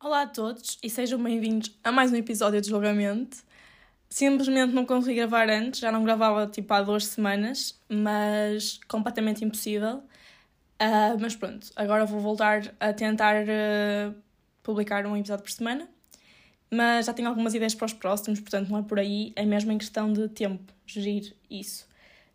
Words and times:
Olá 0.00 0.22
a 0.22 0.26
todos 0.28 0.78
e 0.80 0.88
sejam 0.88 1.20
bem-vindos 1.20 1.76
a 1.82 1.90
mais 1.90 2.12
um 2.12 2.14
episódio 2.14 2.60
de 2.60 2.68
Julgamento. 2.68 3.38
Simplesmente 4.08 4.72
não 4.72 4.86
consegui 4.86 5.16
gravar 5.16 5.50
antes, 5.50 5.80
já 5.80 5.90
não 5.90 6.04
gravava 6.04 6.46
tipo 6.46 6.72
há 6.72 6.80
duas 6.82 7.04
semanas, 7.04 7.76
mas 7.88 8.78
completamente 8.86 9.44
impossível. 9.44 9.96
Uh, 10.80 11.18
mas 11.18 11.34
pronto, 11.34 11.66
agora 11.74 12.06
vou 12.06 12.20
voltar 12.20 12.72
a 12.78 12.92
tentar 12.92 13.42
uh, 13.42 14.14
publicar 14.62 15.04
um 15.04 15.16
episódio 15.16 15.42
por 15.42 15.50
semana. 15.50 15.88
Mas 16.70 17.06
já 17.06 17.12
tenho 17.12 17.28
algumas 17.28 17.52
ideias 17.54 17.74
para 17.74 17.86
os 17.86 17.92
próximos, 17.92 18.38
portanto 18.38 18.68
não 18.68 18.78
é 18.78 18.82
por 18.82 19.00
aí, 19.00 19.32
é 19.34 19.44
mesmo 19.44 19.72
em 19.72 19.78
questão 19.78 20.12
de 20.12 20.28
tempo, 20.28 20.72
gerir 20.86 21.34
isso. 21.50 21.88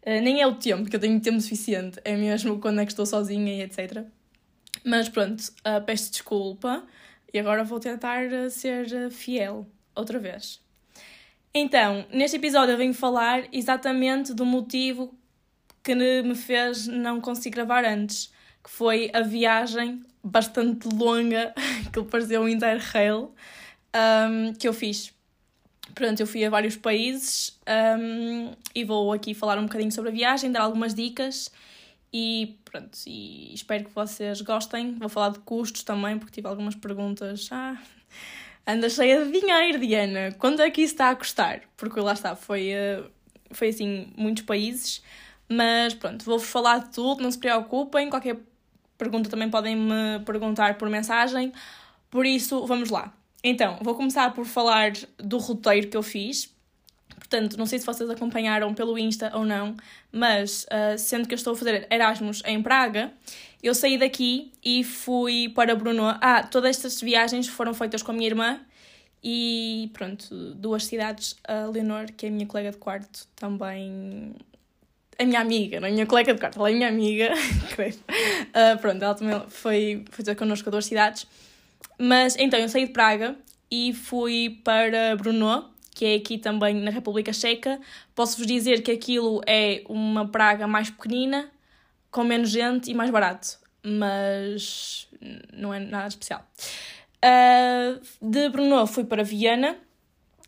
Uh, 0.06 0.20
nem 0.22 0.42
é 0.42 0.46
o 0.46 0.56
tempo, 0.56 0.90
que 0.90 0.98
eu 0.98 1.00
tenho 1.00 1.18
tempo 1.22 1.40
suficiente, 1.40 1.98
é 2.04 2.14
mesmo 2.18 2.60
quando 2.60 2.82
é 2.82 2.86
que 2.86 2.92
estou 2.92 3.06
sozinha 3.06 3.56
e 3.56 3.62
etc. 3.62 4.04
Mas 4.84 5.08
pronto, 5.08 5.42
peço 5.86 6.12
desculpa 6.12 6.86
e 7.34 7.40
agora 7.40 7.64
vou 7.64 7.80
tentar 7.80 8.22
ser 8.52 9.10
fiel 9.10 9.66
outra 9.96 10.20
vez. 10.20 10.62
Então, 11.54 12.06
neste 12.12 12.38
episódio 12.38 12.74
eu 12.74 12.78
venho 12.78 12.94
falar 12.94 13.44
exatamente 13.52 14.34
do 14.34 14.46
motivo 14.46 15.14
que 15.84 15.94
me 15.94 16.36
fez 16.36 16.88
não 16.88 17.20
conseguir 17.20 17.52
gravar 17.52 17.84
antes, 17.84 18.32
que 18.64 18.70
foi 18.70 19.12
a 19.14 19.22
viagem 19.22 20.02
bastante 20.24 20.88
longa, 20.88 21.54
que 21.92 22.02
pareceu 22.04 22.42
um 22.42 22.48
interrail, 22.48 23.34
um, 23.94 24.54
que 24.54 24.68
eu 24.68 24.74
fiz. 24.74 25.14
Pronto, 25.94 26.20
eu 26.20 26.26
fui 26.26 26.44
a 26.46 26.50
vários 26.50 26.78
países 26.78 27.60
um, 28.00 28.54
e 28.74 28.84
vou 28.84 29.12
aqui 29.12 29.34
falar 29.34 29.60
um 29.60 29.64
bocadinho 29.64 29.92
sobre 29.92 30.10
a 30.10 30.14
viagem, 30.14 30.52
dar 30.52 30.62
algumas 30.62 30.94
dicas 30.94 31.52
e 32.14 32.60
pronto, 32.64 32.96
e 33.08 33.54
espero 33.56 33.86
que 33.86 33.92
vocês 33.92 34.40
gostem. 34.42 34.94
Vou 34.96 35.10
falar 35.10 35.30
de 35.30 35.40
custos 35.40 35.84
também, 35.84 36.20
porque 36.20 36.36
tive 36.36 36.48
algumas 36.48 36.76
perguntas. 36.76 37.50
Ah, 37.52 37.76
anda 38.68 38.88
cheia 38.88 39.26
de 39.26 39.32
dinheiro, 39.32 39.80
Diana. 39.80 40.32
Quanto 40.38 40.62
é 40.62 40.70
que 40.70 40.82
isso 40.82 40.94
está 40.94 41.10
a 41.10 41.16
custar? 41.16 41.62
Porque 41.76 42.00
lá 42.00 42.14
está, 42.14 42.36
foi, 42.36 42.70
eh, 42.70 43.04
foi 43.52 43.70
assim, 43.70 44.14
muitos 44.16 44.44
países. 44.44 45.04
Mas 45.50 45.96
pronto, 45.96 46.24
vou-vos 46.24 46.48
falar 46.48 46.80
de 46.80 46.94
tudo, 46.94 47.24
não 47.24 47.32
se 47.32 47.40
preocupem. 47.40 48.10
Qualquer 48.10 48.38
pergunta 48.98 49.30
também 49.30 49.50
podem 49.50 49.76
me 49.76 50.20
perguntar 50.26 50.78
por 50.78 50.90
mensagem. 50.90 51.52
Por 52.12 52.28
isso, 52.28 52.66
vamos 52.68 52.92
lá. 52.92 53.12
Então, 53.44 53.78
vou 53.82 53.96
começar 53.96 54.34
por 54.34 54.46
falar 54.46 54.94
do 55.18 55.40
roteiro 55.40 55.88
que 55.90 55.98
eu 55.98 56.04
fiz. 56.04 56.53
Portanto, 57.34 57.58
não 57.58 57.66
sei 57.66 57.80
se 57.80 57.86
vocês 57.88 58.08
acompanharam 58.12 58.76
pelo 58.76 58.96
Insta 58.96 59.32
ou 59.34 59.44
não, 59.44 59.76
mas 60.12 60.66
uh, 60.66 60.96
sendo 61.00 61.28
que 61.28 61.34
eu 61.34 61.36
estou 61.36 61.54
a 61.54 61.56
fazer 61.56 61.88
Erasmus 61.90 62.44
em 62.46 62.62
Praga, 62.62 63.12
eu 63.64 63.74
saí 63.74 63.98
daqui 63.98 64.52
e 64.64 64.84
fui 64.84 65.50
para 65.50 65.76
Brno. 65.76 66.04
Ah, 66.22 66.44
todas 66.44 66.70
estas 66.70 67.02
viagens 67.02 67.48
foram 67.48 67.74
feitas 67.74 68.04
com 68.04 68.12
a 68.12 68.14
minha 68.14 68.28
irmã 68.28 68.60
e 69.24 69.90
pronto, 69.94 70.54
duas 70.54 70.86
cidades. 70.86 71.36
A 71.48 71.66
Leonor, 71.66 72.06
que 72.16 72.28
é 72.28 72.30
a 72.30 72.32
minha 72.32 72.46
colega 72.46 72.70
de 72.70 72.78
quarto, 72.78 73.28
também. 73.36 74.36
A 75.18 75.26
minha 75.26 75.40
amiga, 75.40 75.80
não 75.80 75.88
é 75.88 75.90
a 75.90 75.94
minha 75.94 76.06
colega 76.06 76.36
de 76.36 76.40
quarto, 76.40 76.60
ela 76.60 76.70
é 76.70 76.72
a 76.72 76.76
minha 76.76 76.88
amiga, 76.88 77.34
uh, 77.34 78.78
pronto, 78.80 79.04
ela 79.04 79.16
também 79.16 79.42
foi 79.48 80.06
fazer 80.12 80.36
connosco 80.36 80.70
a 80.70 80.72
duas 80.72 80.86
cidades. 80.86 81.26
Mas 81.98 82.36
então, 82.38 82.60
eu 82.60 82.70
saí 82.70 82.86
de 82.86 82.94
Praga 82.94 83.36
e 83.72 83.92
fui 83.92 84.62
para 84.64 85.16
Brno, 85.16 85.73
que 85.94 86.06
é 86.06 86.16
aqui 86.16 86.38
também 86.38 86.76
na 86.76 86.92
República 86.92 87.32
Checa. 87.32 87.80
Posso-vos 88.16 88.48
dizer 88.48 88.82
que 88.82 88.92
aquilo 88.92 89.42
é 89.46 89.84
uma 89.88 90.28
Praga 90.28 90.68
mais 90.68 90.90
pequenina, 90.90 91.50
com 92.10 92.24
menos 92.24 92.50
gente 92.50 92.92
e 92.92 92.94
mais 92.94 93.10
barato, 93.10 93.58
mas 93.84 95.08
não 95.54 95.74
é 95.74 95.80
nada 95.80 96.08
especial. 96.08 96.46
Uh, 97.24 98.02
de 98.22 98.50
Brno 98.50 98.86
fui 98.86 99.06
para 99.06 99.24
Viena, 99.24 99.78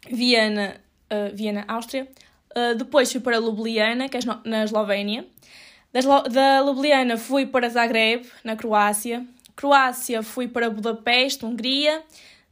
Viena, 0.09 0.75
uh, 1.11 1.35
Viena, 1.35 1.63
Áustria. 1.67 2.07
Uh, 2.51 2.75
depois 2.75 3.11
fui 3.11 3.21
para 3.21 3.37
Ljubljana, 3.37 4.09
que 4.09 4.17
é 4.17 4.19
na 4.43 4.63
Eslovénia. 4.63 5.25
Da 5.93 6.59
Ljubljana 6.59 7.17
fui 7.17 7.45
para 7.45 7.69
Zagreb, 7.69 8.25
na 8.43 8.55
Croácia. 8.55 9.25
Croácia 9.55 10.21
fui 10.21 10.47
para 10.47 10.69
Budapeste, 10.69 11.45
Hungria. 11.45 12.03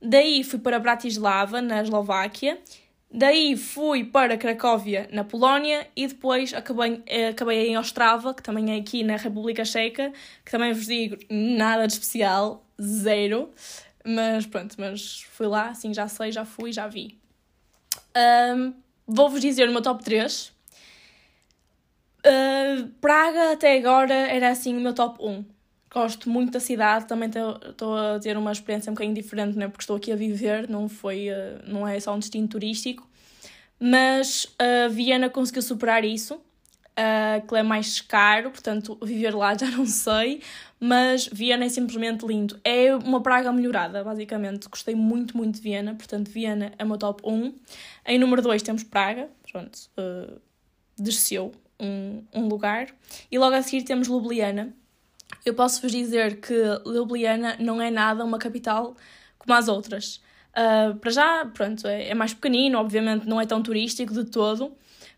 Daí 0.02 0.44
fui 0.44 0.60
para 0.60 0.80
Bratislava, 0.80 1.62
na 1.62 1.82
Eslováquia. 1.82 2.58
Daí 3.14 3.56
fui 3.56 4.04
para 4.04 4.38
Cracóvia, 4.38 5.08
na 5.12 5.24
Polónia, 5.24 5.88
e 5.96 6.08
depois 6.08 6.54
acabei, 6.54 7.04
eh, 7.06 7.28
acabei 7.28 7.68
em 7.68 7.78
Ostrava, 7.78 8.34
que 8.34 8.42
também 8.42 8.74
é 8.74 8.80
aqui 8.80 9.04
na 9.04 9.18
República 9.18 9.64
Checa, 9.64 10.12
que 10.44 10.52
também 10.52 10.74
vos 10.74 10.88
digo, 10.88 11.18
nada 11.30 11.86
de 11.86 11.94
especial, 11.94 12.66
zero. 12.82 13.52
Mas 14.04 14.48
pronto, 14.48 14.76
mas 14.80 15.22
fui 15.30 15.46
lá, 15.46 15.70
assim 15.70 15.94
já 15.94 16.08
sei, 16.08 16.32
já 16.32 16.44
fui, 16.44 16.72
já 16.72 16.88
vi. 16.88 17.20
Um, 18.18 18.74
Vou-vos 19.06 19.42
dizer 19.42 19.68
o 19.68 19.72
meu 19.72 19.82
top 19.82 20.04
3. 20.04 20.54
Uh, 22.26 22.88
Praga 23.02 23.52
até 23.52 23.78
agora 23.78 24.14
era 24.14 24.50
assim 24.50 24.76
o 24.78 24.80
meu 24.80 24.94
top 24.94 25.22
1. 25.22 25.46
Gosto 25.94 26.28
muito 26.28 26.52
da 26.52 26.60
cidade, 26.60 27.06
também 27.06 27.30
estou 27.30 27.96
a 27.96 28.20
ter 28.20 28.36
uma 28.36 28.52
experiência 28.52 28.90
um 28.90 28.96
bocadinho 28.96 29.14
diferente, 29.14 29.56
né? 29.56 29.68
porque 29.68 29.84
estou 29.84 29.96
aqui 29.96 30.12
a 30.12 30.16
viver, 30.16 30.68
não, 30.68 30.90
foi, 30.90 31.30
uh, 31.30 31.62
não 31.68 31.88
é 31.88 32.00
só 32.00 32.16
um 32.16 32.20
destino 32.20 32.48
turístico. 32.48 33.08
Mas 33.80 34.46
uh, 34.46 34.90
Viena 34.90 35.30
conseguiu 35.30 35.62
superar 35.62 36.04
isso, 36.04 36.34
uh, 36.34 37.48
que 37.48 37.56
é 37.56 37.62
mais 37.62 38.02
caro, 38.02 38.50
portanto, 38.50 38.98
viver 39.04 39.36
lá 39.36 39.54
já 39.58 39.70
não 39.70 39.86
sei, 39.86 40.42
mas 40.80 41.28
Viena 41.28 41.66
é 41.66 41.70
simplesmente 41.70 42.26
lindo. 42.26 42.60
É 42.64 42.96
uma 42.96 43.22
praga 43.22 43.54
melhorada, 43.54 44.04
basicamente. 44.04 44.68
Gostei 44.68 44.96
muito, 44.96 45.38
muito 45.38 45.58
de 45.58 45.62
Viena, 45.62 45.94
portanto, 45.94 46.32
Viena 46.32 46.72
é 46.76 46.84
o 46.84 46.88
meu 46.88 46.98
top 46.98 47.22
1. 47.24 47.54
Em 48.08 48.18
número 48.18 48.42
2 48.42 48.64
temos 48.64 48.84
Praga, 48.84 49.30
pronto, 49.52 49.78
uh, 50.00 50.42
desceu 50.98 51.52
um, 51.80 52.24
um 52.34 52.48
lugar. 52.48 52.88
E 53.30 53.38
logo 53.38 53.56
a 53.56 53.62
seguir 53.62 53.84
temos 53.84 54.08
Ljubljana 54.08 54.74
eu 55.46 55.54
posso 55.54 55.82
vos 55.82 55.92
dizer 55.92 56.40
que 56.40 56.54
Ljubljana 56.86 57.58
não 57.60 57.82
é 57.82 57.92
nada 57.92 58.24
uma 58.24 58.38
capital 58.38 58.96
como 59.38 59.58
as 59.58 59.68
outras. 59.68 60.22
Uh, 60.54 60.96
para 60.98 61.12
já, 61.12 61.46
pronto, 61.46 61.88
é, 61.88 62.10
é, 62.10 62.14
mais 62.14 62.34
pequenino, 62.34 62.78
obviamente 62.78 63.28
não 63.28 63.42
é 63.42 63.46
tão 63.46 63.62
turístico 63.64 64.14
de 64.14 64.26
todo, 64.26 64.72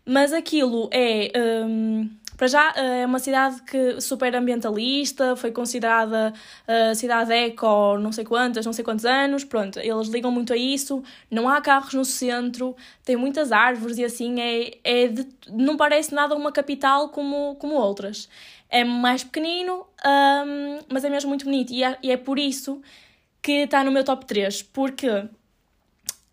mas 0.04 0.32
aquilo 0.32 0.88
é. 0.92 1.30
Um, 1.64 2.08
para 2.36 2.48
já 2.48 2.70
é 2.76 3.06
uma 3.06 3.18
cidade 3.18 3.62
que 3.62 3.98
super 3.98 4.34
ambientalista, 4.36 5.34
foi 5.36 5.50
considerada 5.50 6.34
uh, 6.68 6.94
cidade 6.94 7.32
eco 7.32 7.96
não 7.98 8.12
sei 8.12 8.26
quantas, 8.26 8.66
não 8.66 8.74
sei 8.74 8.84
quantos 8.84 9.06
anos, 9.06 9.42
pronto, 9.42 9.78
eles 9.78 10.08
ligam 10.08 10.30
muito 10.30 10.52
a 10.52 10.56
isso, 10.56 11.02
não 11.30 11.48
há 11.48 11.62
carros 11.62 11.94
no 11.94 12.04
centro, 12.04 12.76
tem 13.06 13.16
muitas 13.16 13.52
árvores 13.52 13.96
e 13.96 14.04
assim, 14.04 14.38
é, 14.38 14.78
é 14.84 15.08
de, 15.08 15.26
não 15.50 15.78
parece 15.78 16.14
nada 16.14 16.34
uma 16.34 16.52
capital 16.52 17.08
como, 17.08 17.56
como 17.56 17.74
outras. 17.74 18.28
É 18.68 18.82
mais 18.84 19.22
pequenino, 19.22 19.86
um, 20.04 20.78
mas 20.92 21.04
é 21.04 21.10
mesmo 21.10 21.28
muito 21.28 21.44
bonito. 21.44 21.72
E 21.72 21.84
é, 21.84 21.98
e 22.02 22.10
é 22.10 22.16
por 22.16 22.38
isso 22.38 22.80
que 23.40 23.62
está 23.62 23.84
no 23.84 23.92
meu 23.92 24.02
top 24.04 24.24
3. 24.26 24.62
Porque, 24.62 25.08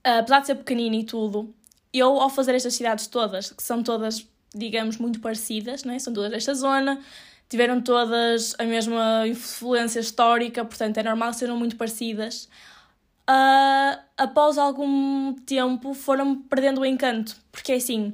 apesar 0.04 0.40
de 0.40 0.48
ser 0.48 0.56
pequenino 0.56 0.96
e 0.96 1.04
tudo, 1.04 1.54
eu, 1.94 2.20
ao 2.20 2.30
fazer 2.30 2.56
estas 2.56 2.74
cidades 2.74 3.08
todas, 3.08 3.52
que 3.52 3.62
são 3.62 3.84
todas, 3.84 4.28
digamos, 4.54 4.98
muito 4.98 5.20
parecidas, 5.20 5.84
né? 5.84 6.00
são 6.00 6.12
todas 6.12 6.32
desta 6.32 6.56
zona, 6.56 7.00
tiveram 7.48 7.82
todas 7.82 8.56
a 8.58 8.64
mesma 8.64 9.28
influência 9.28 10.00
histórica, 10.00 10.66
portanto 10.66 10.98
é 10.98 11.04
normal 11.04 11.34
serem 11.34 11.56
muito 11.56 11.76
parecidas. 11.76 12.50
Uh, 13.30 14.02
após 14.18 14.58
algum 14.58 15.34
tempo 15.34 15.94
foram 15.94 16.36
perdendo 16.36 16.82
o 16.82 16.86
encanto, 16.86 17.36
porque 17.52 17.74
é 17.74 17.76
assim, 17.76 18.14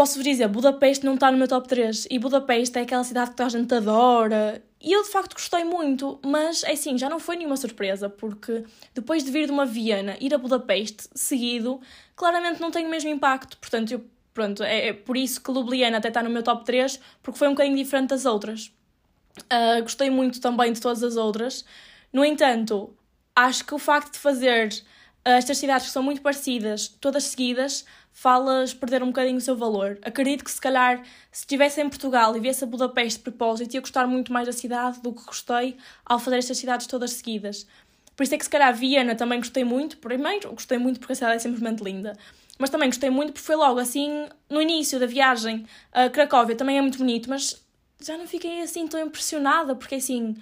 posso-vos 0.00 0.24
dizer, 0.24 0.48
Budapeste 0.48 1.04
não 1.04 1.12
está 1.12 1.30
no 1.30 1.36
meu 1.36 1.46
top 1.46 1.68
3 1.68 2.06
e 2.10 2.18
Budapeste 2.18 2.78
é 2.78 2.80
aquela 2.80 3.04
cidade 3.04 3.32
que 3.32 3.36
toda 3.36 3.48
a 3.48 3.50
gente 3.50 3.74
adora. 3.74 4.64
E 4.80 4.92
eu 4.92 5.02
de 5.02 5.10
facto 5.10 5.34
gostei 5.34 5.62
muito, 5.62 6.18
mas 6.24 6.64
é 6.64 6.72
assim, 6.72 6.96
já 6.96 7.06
não 7.06 7.20
foi 7.20 7.36
nenhuma 7.36 7.58
surpresa 7.58 8.08
porque 8.08 8.64
depois 8.94 9.22
de 9.22 9.30
vir 9.30 9.44
de 9.44 9.52
uma 9.52 9.66
Viena 9.66 10.16
ir 10.18 10.32
a 10.32 10.38
Budapeste 10.38 11.06
seguido, 11.14 11.82
claramente 12.16 12.62
não 12.62 12.70
tem 12.70 12.86
o 12.86 12.88
mesmo 12.88 13.10
impacto, 13.10 13.58
portanto 13.58 13.92
eu, 13.92 14.02
pronto, 14.32 14.62
é, 14.62 14.88
é 14.88 14.92
por 14.94 15.18
isso 15.18 15.38
que 15.38 15.52
Ljubljana 15.52 15.98
até 15.98 16.08
está 16.08 16.22
no 16.22 16.30
meu 16.30 16.42
top 16.42 16.64
3 16.64 16.98
porque 17.22 17.38
foi 17.38 17.48
um 17.48 17.50
bocadinho 17.50 17.76
diferente 17.76 18.08
das 18.08 18.24
outras. 18.24 18.72
Uh, 19.52 19.82
gostei 19.82 20.08
muito 20.08 20.40
também 20.40 20.72
de 20.72 20.80
todas 20.80 21.02
as 21.02 21.16
outras, 21.18 21.62
no 22.10 22.24
entanto, 22.24 22.96
acho 23.36 23.66
que 23.66 23.74
o 23.74 23.78
facto 23.78 24.14
de 24.14 24.18
fazer 24.18 24.82
estas 25.24 25.58
cidades 25.58 25.86
que 25.86 25.92
são 25.92 26.02
muito 26.02 26.22
parecidas, 26.22 26.88
todas 26.88 27.24
seguidas, 27.24 27.84
falas 28.12 28.72
perder 28.72 29.02
um 29.02 29.08
bocadinho 29.08 29.36
o 29.36 29.40
seu 29.40 29.56
valor. 29.56 29.98
Acredito 30.02 30.44
que 30.44 30.50
se 30.50 30.60
calhar 30.60 31.02
se 31.30 31.42
estivesse 31.42 31.80
em 31.80 31.88
Portugal 31.88 32.36
e 32.36 32.40
viesse 32.40 32.64
a 32.64 32.66
Budapeste 32.66 33.18
de 33.18 33.24
propósito 33.24 33.74
ia 33.74 33.80
gostar 33.80 34.06
muito 34.06 34.32
mais 34.32 34.46
da 34.46 34.52
cidade 34.52 35.00
do 35.00 35.12
que 35.12 35.24
gostei 35.24 35.76
ao 36.04 36.18
fazer 36.18 36.38
estas 36.38 36.58
cidades 36.58 36.86
todas 36.86 37.12
seguidas. 37.12 37.66
Por 38.16 38.24
isso 38.24 38.34
é 38.34 38.38
que 38.38 38.44
se 38.44 38.50
calhar 38.50 38.74
Viena 38.74 39.14
também 39.14 39.38
gostei 39.38 39.64
muito. 39.64 39.96
Primeiro, 39.98 40.50
gostei 40.50 40.78
muito 40.78 41.00
porque 41.00 41.12
a 41.12 41.16
cidade 41.16 41.36
é 41.36 41.38
simplesmente 41.38 41.82
linda. 41.82 42.16
Mas 42.58 42.68
também 42.68 42.88
gostei 42.88 43.08
muito 43.08 43.32
porque 43.32 43.46
foi 43.46 43.56
logo 43.56 43.78
assim 43.78 44.26
no 44.48 44.60
início 44.60 45.00
da 45.00 45.06
viagem. 45.06 45.64
A 45.92 46.10
Cracóvia 46.10 46.54
também 46.54 46.76
é 46.76 46.82
muito 46.82 46.98
bonito, 46.98 47.30
mas 47.30 47.62
já 47.98 48.18
não 48.18 48.26
fiquei 48.26 48.60
assim 48.60 48.86
tão 48.86 49.00
impressionada 49.00 49.74
porque 49.74 49.94
assim 49.94 50.36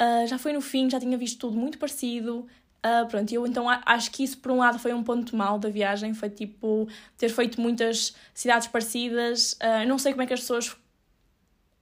uh, 0.00 0.26
já 0.26 0.38
foi 0.38 0.52
no 0.52 0.62
fim, 0.62 0.88
já 0.88 0.98
tinha 0.98 1.18
visto 1.18 1.38
tudo 1.38 1.58
muito 1.58 1.76
parecido. 1.76 2.46
Uh, 2.78 3.08
pronto, 3.08 3.32
eu 3.32 3.44
então 3.44 3.66
acho 3.68 4.10
que 4.12 4.22
isso 4.22 4.38
por 4.38 4.52
um 4.52 4.58
lado 4.58 4.78
foi 4.78 4.92
um 4.92 5.02
ponto 5.02 5.34
mau 5.34 5.58
da 5.58 5.68
viagem, 5.68 6.14
foi 6.14 6.30
tipo 6.30 6.88
ter 7.16 7.28
feito 7.28 7.60
muitas 7.60 8.14
cidades 8.32 8.68
parecidas. 8.68 9.54
Uh, 9.54 9.86
não 9.86 9.98
sei 9.98 10.12
como 10.12 10.22
é 10.22 10.26
que 10.26 10.34
as 10.34 10.40
pessoas 10.40 10.76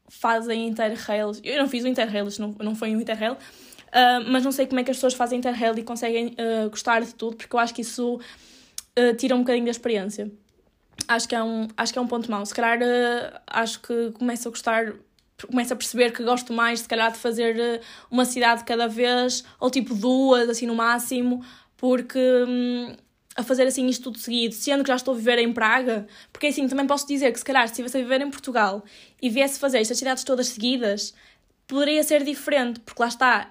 fazem 0.09 0.69
interrails. 0.69 1.41
Eu 1.45 1.59
não 1.59 1.69
fiz 1.69 1.85
o 1.85 1.89
interrail, 1.89 2.27
não, 2.39 2.55
não 2.61 2.75
foi 2.75 2.97
um 2.97 3.01
interrail, 3.01 3.35
uh, 3.35 4.31
mas 4.31 4.43
não 4.43 4.53
sei 4.53 4.67
como 4.67 4.81
é 4.81 4.85
que 4.85 4.91
as 4.91 4.97
pessoas 4.97 5.13
fazem 5.13 5.39
interrail 5.39 5.79
e 5.79 5.83
conseguem 5.83 6.35
gostar 6.71 7.03
de 7.03 7.15
tudo, 7.15 7.37
porque 7.37 7.55
eu 7.55 7.61
acho 7.61 7.75
que 7.75 7.83
isso 7.83 8.19
tira 9.19 9.35
um 9.35 9.41
bocadinho 9.41 9.67
da 9.67 9.71
experiência. 9.71 10.33
Acho 11.07 11.29
que 11.29 11.35
é 11.35 11.43
um, 11.43 11.69
acho 11.77 11.93
que 11.93 11.99
é 11.99 12.03
um 12.03 12.07
ponto 12.07 12.31
mau. 12.31 12.45
Se 12.47 12.55
calhar 12.55 12.79
acho 13.47 13.81
que 13.81 14.13
começo 14.13 14.49
a 14.49 14.51
gostar 14.51 14.95
começo 15.45 15.73
a 15.73 15.77
perceber 15.77 16.13
que 16.13 16.23
gosto 16.23 16.53
mais, 16.53 16.81
se 16.81 16.89
calhar, 16.89 17.13
de 17.13 17.19
fazer 17.19 17.59
eh, 17.59 17.81
uma 18.11 18.25
cidade 18.25 18.65
cada 18.65 18.89
vez, 18.89 19.45
ou 19.61 19.71
tipo 19.71 19.95
duas, 19.95 20.49
assim 20.49 20.67
no 20.67 20.75
máximo, 20.75 21.45
porque 21.77 22.19
hum, 22.49 22.97
a 23.37 23.43
fazer 23.43 23.67
assim 23.67 23.87
isto 23.87 24.05
tudo 24.05 24.19
seguido, 24.19 24.55
sendo 24.55 24.83
que 24.83 24.89
já 24.89 24.97
estou 24.97 25.13
a 25.13 25.17
viver 25.17 25.39
em 25.39 25.53
Praga, 25.53 26.07
porque 26.33 26.47
assim 26.47 26.67
também 26.67 26.87
posso 26.87 27.07
dizer 27.07 27.33
que 27.33 27.39
se 27.39 27.45
calhar 27.45 27.67
se 27.69 27.73
estivesse 27.73 27.99
a 27.99 28.01
viver 28.01 28.23
em 28.23 28.31
Portugal 28.31 28.83
e 29.21 29.29
viesse 29.29 29.59
fazer 29.59 29.79
estas 29.79 29.99
cidades 29.99 30.25
todas 30.25 30.49
seguidas, 30.49 31.15
poderia 31.67 32.03
ser 32.03 32.23
diferente, 32.25 32.81
porque 32.81 33.03
lá 33.03 33.09
está, 33.09 33.49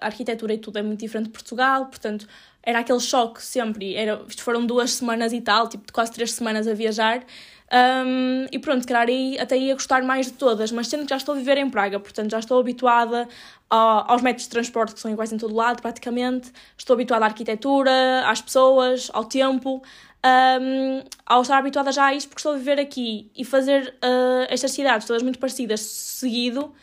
a 0.00 0.06
arquitetura 0.06 0.54
e 0.54 0.58
tudo 0.58 0.78
é 0.78 0.82
muito 0.82 1.00
diferente 1.00 1.26
de 1.26 1.32
Portugal, 1.32 1.86
portanto 1.86 2.26
era 2.62 2.80
aquele 2.80 3.00
choque 3.00 3.42
sempre, 3.42 3.94
era, 3.94 4.20
isto 4.28 4.42
foram 4.42 4.66
duas 4.66 4.92
semanas 4.92 5.32
e 5.32 5.40
tal, 5.40 5.68
tipo 5.68 5.92
quase 5.92 6.12
três 6.12 6.32
semanas 6.32 6.66
a 6.66 6.74
viajar, 6.74 7.24
um, 7.72 8.46
e 8.52 8.58
pronto, 8.60 8.86
calhar 8.86 9.08
aí 9.08 9.36
até 9.38 9.56
ia 9.56 9.74
gostar 9.74 10.02
mais 10.02 10.26
de 10.26 10.32
todas, 10.34 10.70
mas 10.70 10.86
sendo 10.86 11.02
que 11.04 11.10
já 11.10 11.16
estou 11.16 11.34
a 11.34 11.38
viver 11.38 11.58
em 11.58 11.68
Praga, 11.68 11.98
portanto 11.98 12.30
já 12.30 12.38
estou 12.38 12.60
habituada 12.60 13.28
aos 13.68 14.22
métodos 14.22 14.44
de 14.44 14.50
transporte 14.50 14.94
que 14.94 15.00
são 15.00 15.10
iguais 15.10 15.32
em 15.32 15.36
todo 15.36 15.54
lado, 15.54 15.82
praticamente, 15.82 16.52
estou 16.78 16.94
habituada 16.94 17.24
à 17.24 17.28
arquitetura, 17.28 18.24
às 18.26 18.40
pessoas, 18.40 19.10
ao 19.12 19.24
tempo. 19.24 19.82
Um, 20.24 21.04
ao 21.24 21.42
estar 21.42 21.58
habituada 21.58 21.92
já 21.92 22.06
a 22.06 22.14
isto, 22.14 22.28
porque 22.28 22.40
estou 22.40 22.52
a 22.52 22.56
viver 22.56 22.80
aqui 22.80 23.30
e 23.36 23.44
fazer 23.44 23.94
uh, 24.02 24.46
estas 24.48 24.72
cidades 24.72 25.06
todas 25.06 25.22
muito 25.22 25.38
parecidas 25.38 25.80
seguido, 25.80 26.74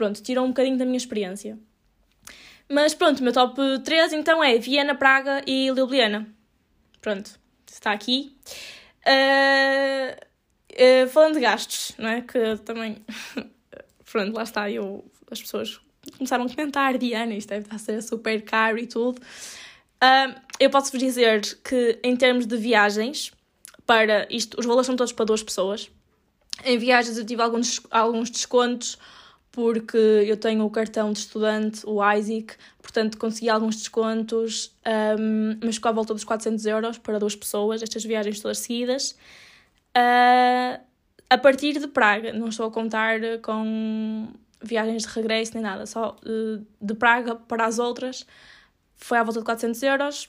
pronto, 0.00 0.22
tirou 0.22 0.46
um 0.46 0.48
bocadinho 0.48 0.78
da 0.78 0.86
minha 0.86 0.96
experiência. 0.96 1.58
Mas 2.66 2.94
pronto, 2.94 3.20
o 3.20 3.22
meu 3.22 3.32
top 3.32 3.60
3 3.84 4.14
então 4.14 4.42
é 4.42 4.56
Viena, 4.58 4.94
Praga 4.94 5.42
e 5.46 5.68
Ljubljana. 5.68 6.26
Pronto, 7.02 7.38
está 7.66 7.92
aqui. 7.92 8.34
Uh, 9.06 10.30
Uh, 10.72 11.08
falando 11.08 11.34
de 11.34 11.40
gastos, 11.40 11.92
não 11.98 12.08
é? 12.08 12.20
Que 12.22 12.56
também. 12.64 13.04
Pronto, 14.10 14.34
lá 14.34 14.42
está, 14.42 14.70
eu, 14.70 15.04
as 15.30 15.40
pessoas 15.40 15.80
começaram 16.16 16.44
a 16.44 16.48
comentar, 16.48 16.96
Diana, 16.98 17.34
isto 17.34 17.48
deve 17.48 17.64
estar 17.64 17.76
a 17.76 17.78
ser 17.78 18.02
super 18.02 18.42
caro 18.42 18.78
e 18.78 18.86
tudo. 18.86 19.20
Uh, 20.02 20.40
eu 20.58 20.70
posso 20.70 20.90
vos 20.90 21.00
dizer 21.00 21.40
que, 21.62 21.98
em 22.02 22.16
termos 22.16 22.46
de 22.46 22.56
viagens, 22.56 23.32
para 23.86 24.26
isto, 24.30 24.58
os 24.58 24.66
valores 24.66 24.86
são 24.86 24.96
todos 24.96 25.12
para 25.12 25.24
duas 25.24 25.42
pessoas. 25.42 25.90
Em 26.64 26.78
viagens 26.78 27.18
eu 27.18 27.26
tive 27.26 27.42
alguns, 27.42 27.80
alguns 27.90 28.30
descontos 28.30 28.98
porque 29.52 29.96
eu 29.96 30.36
tenho 30.36 30.64
o 30.64 30.70
cartão 30.70 31.12
de 31.12 31.18
estudante, 31.20 31.82
o 31.84 32.00
Isaac, 32.12 32.54
portanto 32.80 33.18
consegui 33.18 33.48
alguns 33.48 33.76
descontos, 33.76 34.74
um, 35.18 35.58
mas 35.64 35.76
ficou 35.76 35.88
à 35.88 35.92
volta 35.92 36.14
dos 36.14 36.24
400 36.24 36.66
euros 36.66 36.98
para 36.98 37.18
duas 37.18 37.34
pessoas, 37.34 37.82
estas 37.82 38.04
viagens 38.04 38.40
todas 38.40 38.58
seguidas. 38.58 39.12
Uh, 39.96 40.80
a 41.28 41.38
partir 41.38 41.78
de 41.78 41.88
Praga, 41.88 42.32
não 42.32 42.48
estou 42.48 42.66
a 42.66 42.70
contar 42.70 43.20
com 43.42 44.28
viagens 44.62 45.02
de 45.02 45.08
regresso 45.08 45.54
nem 45.54 45.62
nada, 45.62 45.86
só 45.86 46.16
uh, 46.24 46.64
de 46.80 46.94
Praga 46.94 47.34
para 47.34 47.66
as 47.66 47.78
outras 47.78 48.26
foi 49.00 49.18
à 49.18 49.22
volta 49.22 49.40
de 49.40 49.46
400 49.46 49.82
euros. 49.82 50.28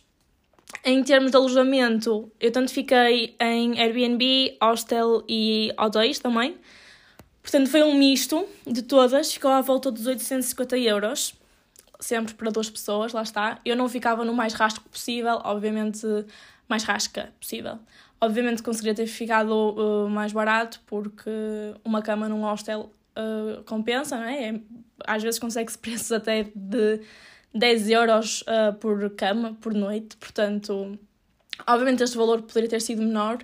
Em 0.85 1.03
termos 1.03 1.31
de 1.31 1.37
alojamento, 1.37 2.31
eu 2.39 2.51
tanto 2.51 2.71
fiquei 2.71 3.35
em 3.39 3.79
Airbnb, 3.79 4.57
hostel 4.61 5.23
e 5.27 5.71
hotéis 5.77 6.17
também. 6.17 6.55
Portanto, 7.41 7.69
foi 7.69 7.83
um 7.83 7.95
misto 7.95 8.47
de 8.67 8.81
todas, 8.81 9.33
ficou 9.33 9.51
à 9.51 9.61
volta 9.61 9.91
dos 9.91 10.05
850 10.05 10.77
euros, 10.77 11.33
sempre 11.99 12.33
para 12.33 12.51
duas 12.51 12.69
pessoas, 12.69 13.13
lá 13.13 13.23
está. 13.23 13.59
Eu 13.65 13.75
não 13.75 13.89
ficava 13.89 14.23
no 14.23 14.33
mais 14.33 14.53
rasco 14.53 14.87
possível, 14.89 15.39
obviamente 15.43 16.05
mais 16.67 16.83
rasca 16.83 17.33
possível. 17.39 17.79
Obviamente 18.19 18.63
conseguiria 18.63 18.95
ter 18.95 19.07
ficado 19.07 19.51
uh, 19.51 20.09
mais 20.09 20.31
barato, 20.31 20.79
porque 20.85 21.29
uma 21.83 22.01
cama 22.01 22.29
num 22.29 22.41
hostel 22.43 22.91
uh, 23.17 23.63
compensa, 23.63 24.17
não 24.17 24.23
é? 24.23 24.49
é 24.49 24.59
às 25.05 25.21
vezes 25.21 25.39
consegue-se 25.39 25.77
preços 25.79 26.11
até 26.11 26.45
de 26.55 27.01
10 27.53 27.89
euros 27.89 28.41
uh, 28.43 28.73
por 28.75 29.09
cama, 29.11 29.57
por 29.59 29.73
noite, 29.73 30.15
portanto, 30.17 30.97
obviamente 31.67 32.03
este 32.03 32.17
valor 32.17 32.41
poderia 32.43 32.69
ter 32.69 32.81
sido 32.81 33.01
menor, 33.01 33.39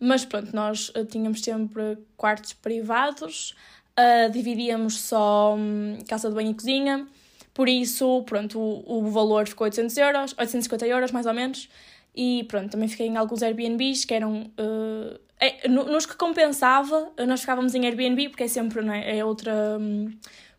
mas 0.00 0.24
pronto, 0.24 0.54
nós 0.54 0.88
uh, 0.90 1.04
tínhamos 1.04 1.42
sempre 1.42 1.98
quartos 2.16 2.54
privados, 2.54 3.54
uh, 3.98 4.30
dividíamos 4.32 4.98
só 4.98 5.54
um, 5.54 5.98
casa 6.08 6.30
de 6.30 6.34
banho 6.34 6.52
e 6.52 6.54
cozinha, 6.54 7.06
por 7.52 7.68
isso, 7.68 8.22
pronto, 8.24 8.58
o, 8.58 9.00
o 9.00 9.10
valor 9.10 9.46
ficou 9.46 9.66
800 9.66 9.96
euros, 9.98 10.34
850 10.38 10.86
euros 10.86 11.12
mais 11.12 11.26
ou 11.26 11.34
menos, 11.34 11.68
e 12.14 12.44
pronto, 12.48 12.70
também 12.70 12.88
fiquei 12.88 13.06
em 13.06 13.16
alguns 13.16 13.42
Airbnbs 13.42 14.04
que 14.04 14.14
eram. 14.14 14.50
Uh, 14.58 15.18
é, 15.38 15.68
nos 15.68 16.04
que 16.04 16.16
compensava, 16.16 17.10
nós 17.26 17.40
ficávamos 17.40 17.74
em 17.74 17.86
Airbnb 17.86 18.28
porque 18.28 18.42
é 18.42 18.48
sempre 18.48 18.82
não 18.82 18.92
é, 18.92 19.18
é 19.18 19.24
outra 19.24 19.78
um, 19.80 20.10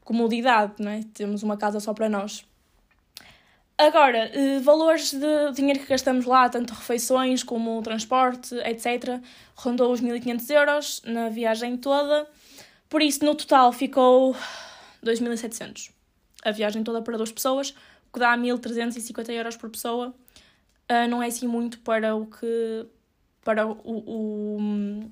comodidade, 0.04 0.74
não 0.80 0.90
é? 0.90 1.02
Temos 1.14 1.44
uma 1.44 1.56
casa 1.56 1.80
só 1.80 1.94
para 1.94 2.10
nós. 2.10 2.44
Agora, 3.82 4.32
uh, 4.36 4.62
valores 4.62 5.12
de 5.12 5.52
dinheiro 5.56 5.80
que 5.80 5.88
gastamos 5.88 6.28
lá, 6.28 6.48
tanto 6.48 6.72
refeições 6.72 7.42
como 7.42 7.82
transporte, 7.82 8.54
etc., 8.58 9.20
rondou 9.56 9.92
os 9.92 10.00
1500 10.00 10.50
euros 10.52 11.02
na 11.04 11.30
viagem 11.30 11.76
toda. 11.78 12.28
Por 12.88 13.02
isso, 13.02 13.26
no 13.26 13.34
total, 13.34 13.74
ficou 13.74 14.36
2700. 15.02 15.90
A 16.46 16.52
viagem 16.52 16.84
toda 16.84 17.02
para 17.02 17.18
duas 17.18 17.32
pessoas, 17.32 17.72
o 17.72 18.14
que 18.14 18.20
dá 18.20 18.38
1350 18.38 19.34
euros 19.34 19.58
por 19.58 19.68
pessoa 19.68 20.10
uh, 20.10 21.08
não 21.10 21.24
é 21.24 21.26
assim 21.26 21.48
muito 21.48 21.80
para 21.80 22.16
o 22.16 22.28
que. 22.28 22.86
para 23.44 23.66
o, 23.66 23.80
o, 23.84 25.12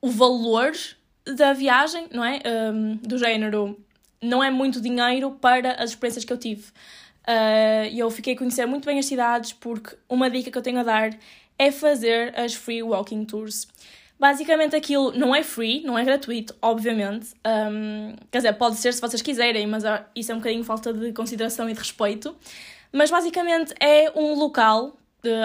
o 0.00 0.10
valor 0.10 0.72
da 1.26 1.52
viagem, 1.52 2.08
não 2.10 2.24
é? 2.24 2.40
Um, 2.72 2.96
do 2.96 3.18
género, 3.18 3.78
não 4.22 4.42
é 4.42 4.50
muito 4.50 4.80
dinheiro 4.80 5.32
para 5.32 5.72
as 5.74 5.90
experiências 5.90 6.24
que 6.24 6.32
eu 6.32 6.38
tive. 6.38 6.72
Uh, 7.28 7.86
eu 7.94 8.10
fiquei 8.10 8.34
a 8.34 8.36
conhecer 8.36 8.66
muito 8.66 8.86
bem 8.86 8.98
as 8.98 9.06
cidades 9.06 9.52
porque 9.52 9.96
uma 10.08 10.28
dica 10.28 10.50
que 10.50 10.58
eu 10.58 10.62
tenho 10.62 10.80
a 10.80 10.82
dar 10.82 11.10
é 11.58 11.70
fazer 11.70 12.38
as 12.38 12.54
free 12.54 12.82
walking 12.82 13.24
tours. 13.24 13.68
Basicamente 14.18 14.76
aquilo 14.76 15.12
não 15.12 15.34
é 15.34 15.42
free, 15.42 15.82
não 15.84 15.98
é 15.98 16.04
gratuito, 16.04 16.54
obviamente. 16.62 17.34
Um, 17.44 18.14
quer 18.30 18.38
dizer, 18.38 18.52
pode 18.52 18.76
ser 18.76 18.92
se 18.92 19.00
vocês 19.00 19.20
quiserem, 19.20 19.66
mas 19.66 19.82
isso 20.14 20.30
é 20.30 20.34
um 20.34 20.38
bocadinho 20.38 20.62
falta 20.62 20.92
de 20.92 21.12
consideração 21.12 21.68
e 21.68 21.72
de 21.72 21.78
respeito. 21.78 22.36
Mas 22.92 23.10
basicamente 23.10 23.74
é 23.80 24.12
um 24.14 24.34
local, 24.34 24.96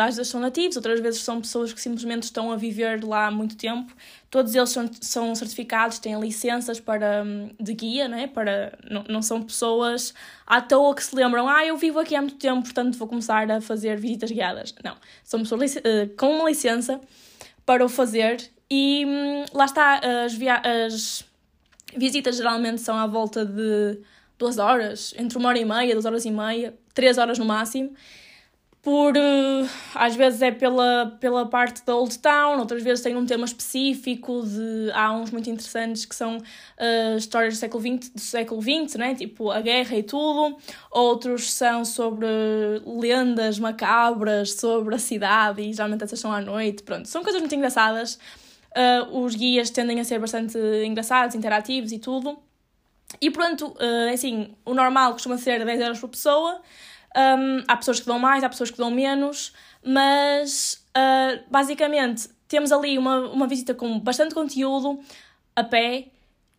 às 0.01 0.15
vezes 0.15 0.31
são 0.31 0.41
nativos, 0.41 0.75
outras 0.75 1.00
vezes 1.00 1.22
são 1.22 1.39
pessoas 1.39 1.72
que 1.72 1.79
simplesmente 1.79 2.24
estão 2.24 2.51
a 2.51 2.55
viver 2.55 3.03
lá 3.03 3.27
há 3.27 3.31
muito 3.31 3.55
tempo. 3.55 3.93
Todos 4.29 4.55
eles 4.55 4.69
são, 4.69 4.89
são 5.00 5.36
certificados, 5.36 6.00
têm 6.00 6.19
licenças 6.19 6.79
para, 6.79 7.24
hum, 7.24 7.50
de 7.60 7.74
guia, 7.74 8.07
né? 8.07 8.27
para, 8.27 8.77
não, 8.89 9.03
não 9.07 9.22
são 9.22 9.41
pessoas 9.43 10.13
à 10.46 10.60
toa 10.62 10.96
que 10.96 11.03
se 11.03 11.15
lembram, 11.15 11.48
ah, 11.48 11.65
eu 11.65 11.77
vivo 11.77 12.00
aqui 12.00 12.15
há 12.15 12.22
muito 12.22 12.38
tempo, 12.38 12.63
portanto 12.63 12.98
vou 12.98 13.07
começar 13.07 13.50
a 13.51 13.62
fazer 13.62 14.00
visitas 14.00 14.31
guiadas. 14.31 14.74
Não, 14.84 14.98
são 15.24 15.41
pessoas 15.41 15.75
uh, 15.75 15.81
com 16.17 16.38
uma 16.38 16.50
licença 16.50 17.00
para 17.65 17.86
o 17.86 17.89
fazer 17.89 18.50
e 18.69 19.05
hum, 19.05 19.46
lá 19.53 19.65
está, 19.65 20.01
as, 20.25 20.34
via 20.34 20.62
as 20.86 21.24
visitas 21.96 22.38
geralmente 22.38 22.81
são 22.81 22.98
à 22.98 23.05
volta 23.05 23.46
de 23.46 24.00
duas 24.39 24.57
horas, 24.57 25.13
entre 25.17 25.38
uma 25.38 25.50
hora 25.50 25.60
e 25.60 25.65
meia, 25.65 25.93
duas 25.93 26.05
horas 26.05 26.25
e 26.25 26.31
meia, 26.31 26.74
três 26.93 27.17
horas 27.17 27.38
no 27.38 27.46
máximo. 27.46 27.93
Por, 28.81 29.17
uh, 29.17 29.69
às 29.96 30.15
vezes 30.15 30.41
é 30.41 30.51
pela, 30.51 31.17
pela 31.19 31.46
parte 31.46 31.86
da 31.86 31.96
Old 31.96 32.17
Town, 32.19 32.60
outras 32.60 32.81
vezes 32.84 33.03
tem 33.03 33.17
um 33.17 33.25
tema 33.25 33.43
específico 33.43 34.43
de 34.46 34.91
há 34.93 35.12
uns 35.12 35.29
muito 35.29 35.50
interessantes 35.50 36.05
que 36.05 36.15
são 36.15 36.38
uh, 36.38 37.17
histórias 37.17 37.55
do 37.55 37.60
século 37.60 37.81
XX, 37.81 38.10
do 38.10 38.22
século 38.22 38.62
XX, 38.62 38.96
né? 38.96 39.15
tipo 39.15 39.51
a 39.51 39.60
guerra 39.60 39.98
e 39.98 40.03
tudo. 40.03 40.57
Outros 40.89 41.51
são 41.51 41.84
sobre 41.84 42.27
lendas 42.86 43.60
macabras 43.60 44.53
sobre 44.53 44.96
a 44.96 45.00
cidade 45.00 45.62
e 45.62 45.74
geralmente 45.74 46.03
essas 46.03 46.19
são 46.19 46.31
à 46.31 46.39
noite. 46.39 46.84
Pronto, 46.84 47.07
são 47.07 47.24
coisas 47.24 47.41
muito 47.41 47.55
engraçadas. 47.55 48.17
Uh, 48.77 49.19
os 49.22 49.36
guias 49.36 49.69
tendem 49.69 50.00
a 50.00 50.03
ser 50.03 50.19
bastante 50.19 50.57
engraçados, 50.86 51.36
interativos 51.36 51.91
e 51.91 52.00
tudo. 52.00 52.38
E 53.19 53.31
pronto, 53.31 53.67
uh, 53.67 54.13
assim, 54.13 54.55
o 54.63 54.74
normal 54.74 55.13
costuma 55.13 55.38
ser 55.38 55.65
10 55.65 55.81
euros 55.81 56.00
por 56.00 56.10
pessoa. 56.10 56.62
Um, 57.17 57.63
há 57.67 57.75
pessoas 57.75 58.00
que 58.00 58.05
dão 58.05 58.19
mais, 58.19 58.43
há 58.43 58.50
pessoas 58.50 58.69
que 58.69 58.77
dão 58.77 58.91
menos, 58.91 59.51
mas 59.83 60.86
uh, 60.95 61.43
basicamente 61.50 62.29
temos 62.47 62.71
ali 62.71 62.97
uma, 62.97 63.29
uma 63.29 63.47
visita 63.47 63.74
com 63.74 64.00
bastante 64.00 64.36
conteúdo 64.36 65.00
a 65.55 65.63
pé 65.63 66.09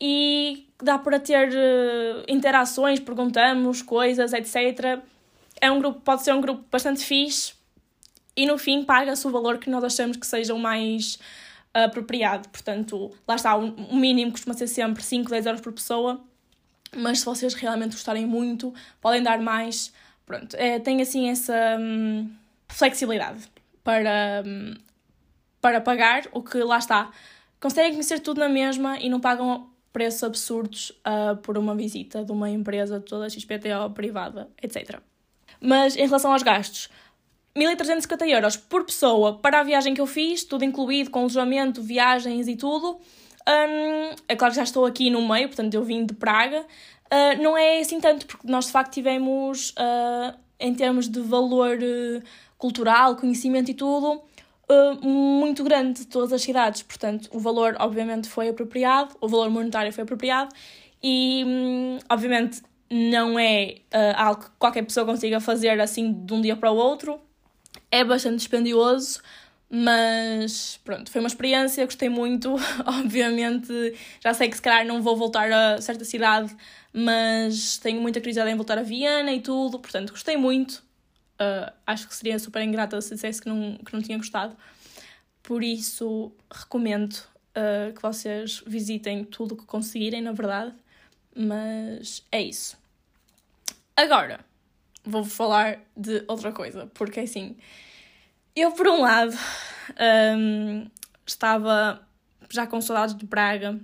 e 0.00 0.68
dá 0.82 0.98
para 0.98 1.20
ter 1.20 1.50
uh, 1.50 2.24
interações, 2.26 2.98
perguntamos 2.98 3.82
coisas, 3.82 4.32
etc. 4.32 5.00
é 5.60 5.70
um 5.70 5.78
grupo, 5.78 6.00
pode 6.00 6.24
ser 6.24 6.32
um 6.34 6.40
grupo 6.40 6.64
bastante 6.70 7.04
fixe 7.04 7.52
e 8.36 8.46
no 8.46 8.58
fim 8.58 8.84
paga-se 8.84 9.26
o 9.26 9.30
valor 9.30 9.58
que 9.58 9.70
nós 9.70 9.84
achamos 9.84 10.16
que 10.16 10.26
seja 10.26 10.54
o 10.54 10.58
mais 10.58 11.18
apropriado. 11.72 12.48
Portanto, 12.48 13.12
lá 13.26 13.36
está, 13.36 13.56
o 13.56 13.96
mínimo 13.96 14.32
costuma 14.32 14.54
ser 14.54 14.66
sempre 14.66 15.02
5, 15.02 15.30
10 15.30 15.46
euros 15.46 15.60
por 15.60 15.72
pessoa, 15.72 16.20
mas 16.96 17.20
se 17.20 17.24
vocês 17.24 17.54
realmente 17.54 17.92
gostarem 17.92 18.26
muito, 18.26 18.72
podem 19.00 19.22
dar 19.22 19.38
mais. 19.40 19.92
Pronto, 20.28 20.54
é, 20.56 20.78
tem 20.78 21.00
assim 21.00 21.30
essa 21.30 21.78
hum, 21.80 22.30
flexibilidade 22.68 23.49
para, 23.82 24.42
hum, 24.47 24.75
para 25.58 25.80
pagar 25.80 26.25
o 26.32 26.42
que 26.42 26.58
lá 26.58 26.76
está. 26.76 27.11
Conseguem 27.58 27.92
conhecer 27.92 28.20
tudo 28.20 28.38
na 28.38 28.49
mesma 28.49 28.99
e 28.99 29.08
não 29.08 29.20
pagam 29.20 29.70
preços 29.90 30.23
absurdos 30.23 30.90
uh, 30.90 31.35
por 31.38 31.56
uma 31.56 31.75
visita 31.75 32.23
de 32.23 32.30
uma 32.30 32.50
empresa 32.50 33.00
toda 33.00 33.30
XPTO 33.30 33.88
privada, 33.94 34.50
etc. 34.62 35.00
Mas 35.62 35.97
em 35.97 36.04
relação 36.04 36.30
aos 36.30 36.42
gastos, 36.42 36.90
1.350 37.56 38.28
euros 38.28 38.54
por 38.54 38.85
pessoa 38.85 39.38
para 39.38 39.61
a 39.61 39.62
viagem 39.62 39.94
que 39.94 40.00
eu 40.00 40.06
fiz, 40.06 40.44
tudo 40.44 40.62
incluído, 40.62 41.08
com 41.08 41.20
alojamento, 41.20 41.82
viagens 41.82 42.49
e 42.49 42.54
tudo. 42.54 43.00
Um, 43.49 44.14
é 44.28 44.37
claro 44.37 44.52
que 44.52 44.56
já 44.56 44.62
estou 44.62 44.85
aqui 44.85 45.08
no 45.08 45.26
meio, 45.26 45.49
portanto 45.49 45.73
eu 45.73 45.82
vim 45.82 46.04
de 46.04 46.12
Praga. 46.12 46.66
Uh, 47.10 47.42
não 47.42 47.56
é 47.56 47.80
assim 47.80 48.00
tanto, 48.00 48.26
porque 48.26 48.46
nós 48.46 48.66
de 48.66 48.72
facto 48.72 48.92
tivemos, 48.92 49.70
uh, 49.70 50.36
em 50.60 50.74
termos 50.74 51.08
de 51.08 51.20
valor 51.20 51.78
uh, 51.78 52.22
cultural, 52.56 53.16
conhecimento 53.16 53.70
e 53.70 53.74
tudo, 53.74 54.22
muito 55.02 55.64
grande 55.64 56.00
de 56.00 56.06
todas 56.06 56.30
as 56.30 56.42
cidades. 56.42 56.82
Portanto, 56.82 57.30
o 57.32 57.38
valor 57.38 57.74
obviamente 57.80 58.28
foi 58.28 58.50
apropriado, 58.50 59.16
o 59.18 59.26
valor 59.26 59.48
monetário 59.48 59.90
foi 59.90 60.04
apropriado 60.04 60.54
e 61.02 61.42
um, 61.46 61.98
obviamente 62.10 62.60
não 62.90 63.38
é 63.38 63.76
algo 64.14 64.42
que 64.42 64.50
qualquer 64.58 64.82
pessoa 64.82 65.06
consiga 65.06 65.40
fazer 65.40 65.80
assim 65.80 66.12
de 66.12 66.34
um 66.34 66.42
dia 66.42 66.54
para 66.54 66.70
o 66.70 66.76
outro 66.76 67.18
é 67.90 68.04
bastante 68.04 68.36
dispendioso, 68.36 69.20
mas 69.70 70.80
pronto, 70.82 71.10
foi 71.10 71.20
uma 71.20 71.28
experiência, 71.28 71.84
gostei 71.84 72.08
muito. 72.08 72.56
Obviamente, 72.87 73.72
já 74.22 74.32
sei 74.32 74.48
que 74.48 74.56
se 74.56 74.62
calhar 74.62 74.87
não 74.87 75.02
vou 75.02 75.16
voltar 75.16 75.52
a 75.52 75.80
certa 75.80 76.04
cidade, 76.04 76.56
mas 76.92 77.76
tenho 77.78 78.00
muita 78.00 78.18
curiosidade 78.20 78.50
em 78.50 78.56
voltar 78.56 78.78
a 78.78 78.82
Viena 78.82 79.32
e 79.32 79.40
tudo, 79.40 79.78
portanto, 79.78 80.10
gostei 80.10 80.37
muito. 80.37 80.82
Uh, 81.40 81.70
acho 81.87 82.08
que 82.08 82.16
seria 82.16 82.38
super 82.38 82.62
ingrata 82.62 83.00
se 83.00 83.14
dissesse 83.14 83.40
que 83.40 83.48
não, 83.48 83.76
que 83.78 83.92
não 83.92 84.00
tinha 84.00 84.16
gostado. 84.16 84.56
Por 85.42 85.62
isso, 85.62 86.32
recomendo 86.50 87.14
uh, 87.14 87.92
que 87.94 88.02
vocês 88.02 88.62
visitem 88.66 89.25
tudo 89.25 89.52
o 89.52 89.56
que 89.56 89.66
conseguirem, 89.66 90.22
na 90.22 90.32
verdade. 90.32 90.75
Mas 91.37 92.25
é 92.32 92.40
isso. 92.40 92.76
Agora, 93.94 94.40
vou 95.04 95.25
falar 95.25 95.80
de 95.96 96.25
outra 96.26 96.52
coisa, 96.52 96.87
porque 96.94 97.20
assim, 97.20 97.56
eu 98.60 98.72
por 98.72 98.88
um 98.88 99.00
lado 99.00 99.36
um, 100.36 100.86
estava 101.26 102.00
já 102.50 102.66
com 102.66 102.80
saudades 102.80 103.14
de 103.14 103.26
Praga, 103.26 103.78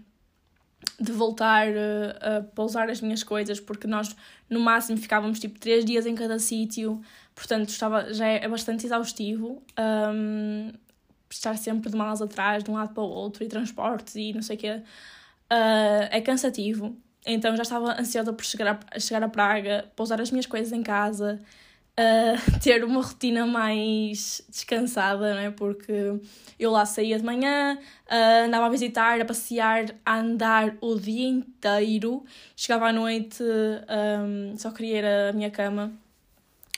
de 1.01 1.13
voltar 1.13 1.69
uh, 1.69 2.39
a 2.39 2.43
pousar 2.55 2.89
as 2.89 3.01
minhas 3.01 3.23
coisas, 3.23 3.61
porque 3.61 3.87
nós 3.87 4.15
no 4.49 4.61
máximo 4.61 4.99
ficávamos 4.99 5.39
tipo 5.39 5.59
três 5.59 5.85
dias 5.85 6.07
em 6.07 6.15
cada 6.15 6.39
sítio, 6.39 7.01
portanto 7.35 7.69
estava, 7.69 8.13
já 8.13 8.27
é, 8.27 8.45
é 8.45 8.49
bastante 8.49 8.87
exaustivo. 8.87 9.63
Um, 9.79 10.73
estar 11.31 11.57
sempre 11.57 11.91
de 11.91 11.97
malas 11.97 12.23
atrás, 12.23 12.63
de 12.63 12.71
um 12.71 12.75
lado 12.75 12.95
para 12.95 13.03
o 13.03 13.09
outro, 13.09 13.43
e 13.43 13.49
transportes 13.49 14.15
e 14.15 14.33
não 14.33 14.43
sei 14.43 14.57
o 14.57 14.59
quê, 14.59 14.83
uh, 15.51 16.09
é 16.11 16.21
cansativo. 16.21 16.97
Então 17.27 17.57
já 17.57 17.63
estava 17.63 18.01
ansiosa 18.01 18.33
por 18.33 18.45
chegar 18.45 18.79
a, 18.91 18.99
chegar 19.01 19.23
a 19.23 19.29
Praga, 19.29 19.91
pousar 19.97 20.21
as 20.21 20.31
minhas 20.31 20.47
coisas 20.47 20.73
em 20.73 20.83
casa, 20.83 21.41
uh, 21.99 22.61
ter 22.61 22.85
uma 22.85 23.03
rotina 23.03 23.47
mais 23.47 24.43
descansada, 24.49 25.35
não 25.35 25.41
é? 25.41 25.51
Porque 25.51 26.21
eu 26.59 26.71
lá 26.71 26.85
saía 26.87 27.19
de 27.19 27.25
manhã, 27.25 27.79
uh, 28.07 28.47
andava 28.47 28.67
a 28.67 28.69
visitar, 28.69 29.21
a 29.21 29.25
passear, 29.25 29.95
a 30.05 30.19
andar 30.19 30.77
o 30.81 30.95
dia 30.97 31.29
inteiro, 31.29 32.25
chegava 32.57 32.89
à 32.89 32.93
noite, 32.93 33.43
um, 33.43 34.57
só 34.57 34.71
queria 34.71 34.99
ir 34.99 35.05
à 35.05 35.33
minha 35.33 35.51
cama. 35.51 35.93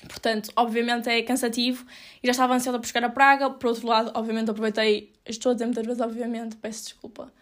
Portanto, 0.08 0.52
obviamente 0.54 1.08
é 1.08 1.22
cansativo 1.22 1.84
e 2.22 2.26
já 2.26 2.30
estava 2.30 2.54
ansiosa 2.54 2.78
por 2.78 2.86
chegar 2.86 3.04
a 3.06 3.10
Praga. 3.10 3.50
Por 3.50 3.68
outro 3.68 3.88
lado, 3.88 4.12
obviamente 4.14 4.50
aproveitei, 4.50 5.12
estou 5.26 5.50
a 5.50 5.52
dizer 5.54 5.66
muitas 5.66 5.84
vezes, 5.84 6.00
obviamente, 6.00 6.56
peço 6.56 6.84
desculpa 6.84 7.32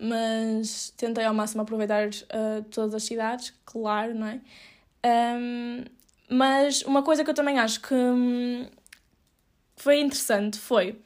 mas 0.00 0.90
tentei 0.96 1.24
ao 1.24 1.34
máximo 1.34 1.60
aproveitar 1.60 2.08
uh, 2.08 2.62
todas 2.70 2.94
as 2.94 3.02
cidades, 3.02 3.52
claro, 3.66 4.14
não 4.14 4.26
é? 4.26 4.40
Um, 5.04 5.84
mas 6.30 6.82
uma 6.82 7.02
coisa 7.02 7.24
que 7.24 7.30
eu 7.30 7.34
também 7.34 7.58
acho 7.58 7.80
que 7.80 7.94
hum, 7.94 8.66
foi 9.76 10.00
interessante 10.00 10.58
foi 10.58 10.96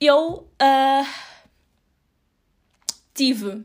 eu 0.00 0.48
uh, 0.60 1.06
tive 3.12 3.62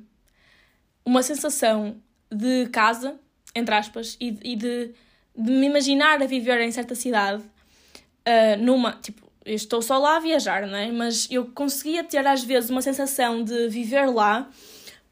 uma 1.06 1.24
sensação 1.24 1.96
de 2.30 2.68
casa, 2.68 3.18
entre 3.56 3.74
aspas, 3.74 4.18
e, 4.20 4.38
e 4.44 4.56
de, 4.56 4.92
de 5.36 5.52
me 5.52 5.68
imaginar 5.68 6.22
a 6.22 6.26
viver 6.26 6.60
em 6.60 6.72
certa 6.72 6.94
cidade, 6.94 7.42
uh, 7.42 8.62
numa, 8.62 8.94
tipo, 8.94 9.26
eu 9.46 9.56
estou 9.56 9.82
só 9.82 9.98
lá 9.98 10.18
a 10.18 10.20
viajar, 10.20 10.68
não 10.68 10.78
é? 10.78 10.92
Mas 10.92 11.28
eu 11.32 11.46
conseguia 11.46 12.04
ter 12.04 12.26
às 12.28 12.44
vezes 12.44 12.70
uma 12.70 12.82
sensação 12.82 13.44
de 13.44 13.70
viver 13.70 14.08
lá 14.08 14.50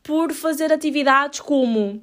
por 0.01 0.33
fazer 0.33 0.73
atividades 0.73 1.39
como 1.39 2.01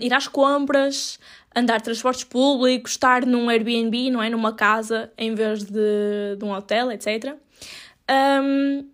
ir 0.00 0.12
às 0.12 0.28
compras, 0.28 1.18
andar 1.54 1.80
transportes 1.80 2.24
públicos, 2.24 2.92
estar 2.92 3.26
num 3.26 3.48
Airbnb, 3.48 4.10
não 4.10 4.22
é? 4.22 4.30
Numa 4.30 4.52
casa 4.52 5.12
em 5.16 5.34
vez 5.34 5.64
de, 5.64 6.36
de 6.38 6.44
um 6.44 6.52
hotel, 6.52 6.90
etc. 6.92 7.36
Um, 8.10 8.88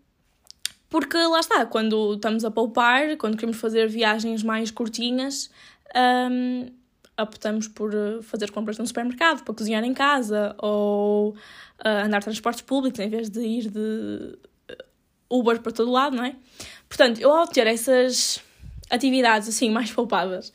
porque 0.88 1.16
lá 1.16 1.40
está, 1.40 1.66
quando 1.66 2.14
estamos 2.14 2.44
a 2.44 2.50
poupar, 2.50 3.16
quando 3.16 3.36
queremos 3.36 3.60
fazer 3.60 3.88
viagens 3.88 4.42
mais 4.42 4.70
curtinhas, 4.70 5.50
um, 6.30 6.66
optamos 7.20 7.68
por 7.68 7.92
fazer 8.22 8.50
compras 8.50 8.78
num 8.78 8.86
supermercado, 8.86 9.44
para 9.44 9.54
cozinhar 9.54 9.84
em 9.84 9.94
casa 9.94 10.54
ou 10.58 11.30
uh, 11.30 12.04
andar 12.04 12.22
transportes 12.22 12.62
públicos 12.62 12.98
em 13.00 13.08
vez 13.08 13.28
de 13.28 13.40
ir 13.40 13.70
de 13.70 14.38
Uber 15.30 15.60
para 15.60 15.72
todo 15.72 15.90
lado, 15.90 16.16
não 16.16 16.24
é? 16.24 16.36
Portanto, 16.88 17.20
eu 17.20 17.32
ao 17.32 17.46
ter 17.46 17.66
essas 17.66 18.40
atividades 18.90 19.48
assim 19.48 19.70
mais 19.70 19.90
poupadas, 19.90 20.52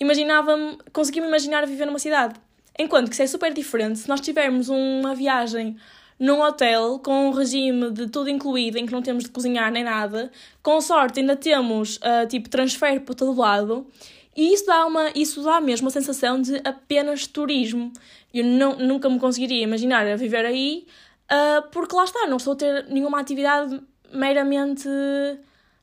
imaginava-me, 0.00 0.78
conseguia-me 0.92 1.28
imaginar 1.28 1.66
viver 1.66 1.86
numa 1.86 1.98
cidade. 1.98 2.34
Enquanto 2.78 3.08
que 3.08 3.14
isso 3.14 3.22
é 3.22 3.26
super 3.26 3.52
diferente 3.52 3.98
se 3.98 4.08
nós 4.08 4.20
tivermos 4.20 4.68
uma 4.68 5.14
viagem 5.14 5.76
num 6.18 6.40
hotel 6.40 7.00
com 7.00 7.28
um 7.28 7.30
regime 7.32 7.90
de 7.90 8.06
tudo 8.06 8.30
incluído, 8.30 8.78
em 8.78 8.86
que 8.86 8.92
não 8.92 9.02
temos 9.02 9.24
de 9.24 9.30
cozinhar 9.30 9.70
nem 9.72 9.84
nada, 9.84 10.30
com 10.62 10.80
sorte 10.80 11.20
ainda 11.20 11.36
temos 11.36 11.96
uh, 11.96 12.26
tipo 12.28 12.48
transfer 12.48 13.00
para 13.00 13.14
todo 13.14 13.38
lado, 13.38 13.86
e 14.34 14.54
isso 14.54 14.64
dá, 14.64 14.86
uma, 14.86 15.10
isso 15.14 15.42
dá 15.42 15.60
mesmo 15.60 15.88
a 15.88 15.90
sensação 15.90 16.40
de 16.40 16.60
apenas 16.64 17.26
turismo. 17.26 17.92
Eu 18.32 18.44
não, 18.44 18.76
nunca 18.76 19.08
me 19.10 19.18
conseguiria 19.18 19.62
imaginar 19.62 20.06
a 20.06 20.16
viver 20.16 20.46
aí, 20.46 20.86
uh, 21.30 21.68
porque 21.70 21.94
lá 21.94 22.04
está, 22.04 22.26
não 22.26 22.38
estou 22.38 22.54
a 22.54 22.56
ter 22.56 22.86
nenhuma 22.88 23.20
atividade 23.20 23.78
meramente 24.12 24.88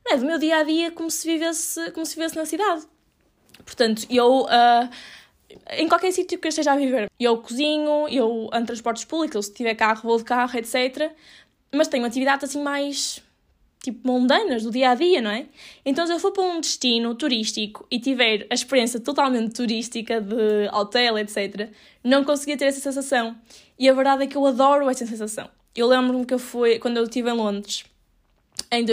é, 0.06 0.16
do 0.16 0.24
meu 0.24 0.38
dia 0.38 0.58
a 0.58 0.62
dia 0.62 0.90
como 0.90 1.10
se 1.10 1.26
vivesse, 1.26 1.90
como 1.92 2.04
se 2.06 2.14
vivesse 2.14 2.36
na 2.36 2.44
cidade. 2.44 2.86
Portanto, 3.64 4.06
eu. 4.10 4.42
Uh, 4.42 4.90
em 5.72 5.88
qualquer 5.88 6.12
sítio 6.12 6.38
que 6.38 6.46
eu 6.46 6.50
esteja 6.50 6.72
a 6.72 6.76
viver, 6.76 7.10
eu 7.18 7.36
cozinho, 7.38 8.08
eu 8.08 8.48
ando 8.52 8.66
transportes 8.66 9.04
públicos, 9.04 9.46
se 9.46 9.52
tiver 9.52 9.74
carro, 9.74 10.02
vou 10.02 10.16
de 10.16 10.24
carro, 10.24 10.56
etc. 10.56 11.12
Mas 11.72 11.88
tenho 11.88 12.04
atividades 12.04 12.48
assim 12.48 12.62
mais 12.62 13.20
tipo 13.82 14.06
mundanas 14.06 14.62
do 14.62 14.70
dia 14.70 14.90
a 14.90 14.94
dia, 14.94 15.22
não 15.22 15.30
é? 15.30 15.46
Então, 15.84 16.06
se 16.06 16.12
eu 16.12 16.18
for 16.18 16.32
para 16.32 16.42
um 16.42 16.60
destino 16.60 17.14
turístico 17.14 17.86
e 17.90 17.98
tiver 17.98 18.46
a 18.50 18.54
experiência 18.54 19.00
totalmente 19.00 19.54
turística 19.54 20.20
de 20.20 20.68
hotel, 20.72 21.18
etc., 21.18 21.70
não 22.04 22.22
conseguia 22.22 22.56
ter 22.56 22.66
essa 22.66 22.80
sensação. 22.80 23.36
E 23.78 23.88
a 23.88 23.94
verdade 23.94 24.24
é 24.24 24.26
que 24.26 24.36
eu 24.36 24.46
adoro 24.46 24.88
essa 24.88 25.06
sensação. 25.06 25.48
Eu 25.74 25.86
lembro-me 25.86 26.26
que 26.26 26.34
eu 26.34 26.38
fui, 26.38 26.78
quando 26.78 26.98
eu 26.98 27.04
estive 27.04 27.30
em 27.30 27.34
Londres, 27.34 27.84
em 28.70 28.84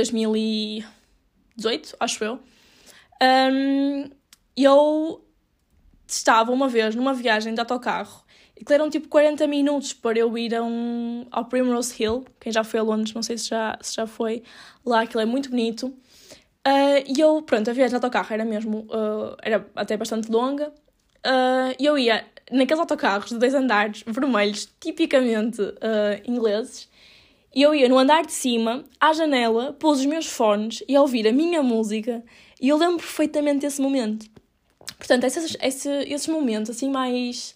2018, 1.58 1.98
acho 2.00 2.24
eu, 2.24 2.40
um, 3.22 4.10
eu 4.56 5.26
estava 6.08 6.52
uma 6.52 6.70
vez 6.70 6.96
numa 6.96 7.14
viagem 7.14 7.54
de 7.54 7.60
autocarro 7.60 8.24
e 8.56 8.64
que 8.64 8.74
eram 8.74 8.90
tipo 8.90 9.08
40 9.08 9.46
minutos 9.48 9.94
para 9.94 10.18
eu 10.18 10.36
ir 10.38 10.60
um, 10.60 11.26
ao 11.32 11.46
Primrose 11.46 12.02
Hill. 12.02 12.26
Quem 12.40 12.52
já 12.52 12.64
foi 12.64 12.80
a 12.80 12.84
Londres, 12.84 13.14
não 13.14 13.22
sei 13.22 13.38
se 13.38 13.50
já, 13.50 13.78
se 13.82 13.96
já 13.96 14.08
foi 14.08 14.44
lá, 14.86 15.02
aquilo 15.02 15.22
é 15.22 15.26
muito 15.26 15.50
bonito. 15.50 15.88
Uh, 16.68 17.00
e 17.08 17.20
eu, 17.20 17.42
pronto, 17.44 17.70
a 17.70 17.74
viagem 17.74 17.92
de 17.92 17.96
autocarro 17.96 18.34
era 18.34 18.44
mesmo, 18.44 18.80
uh, 18.90 19.38
era 19.42 19.66
até 19.76 19.96
bastante 19.96 20.32
longa. 20.32 20.70
Uh, 21.26 21.76
e 21.80 21.86
eu 21.86 21.98
ia 21.98 22.26
naqueles 22.52 22.80
autocarros 22.80 23.30
de 23.30 23.38
dois 23.38 23.54
andares 23.54 24.04
vermelhos, 24.08 24.68
tipicamente 24.80 25.62
ingleses, 26.26 26.90
e 27.58 27.64
eu 27.64 27.74
ia 27.74 27.90
no 27.90 27.98
andar 27.98 28.24
de 28.24 28.34
cima, 28.34 28.86
à 29.02 29.14
janela, 29.14 29.74
pôs 29.74 30.02
os 30.02 30.06
meus 30.06 30.28
fones 30.28 30.84
e 30.88 30.96
a 30.96 31.02
ouvir 31.02 31.28
a 31.28 31.32
minha 31.32 31.64
música. 31.64 32.24
E 32.62 32.70
eu 32.70 32.78
lembro 32.78 32.98
perfeitamente 32.98 33.62
desse 33.62 33.82
momento. 33.82 34.28
Portanto, 34.96 35.24
esses, 35.24 35.58
esses, 35.60 35.86
esses 36.08 36.28
momentos 36.28 36.70
assim 36.70 36.88
mais 36.88 37.56